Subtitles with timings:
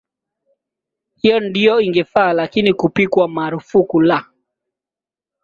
[1.15, 4.27] hiyo ndiyo ingefaa lakini kupikwa marufuku la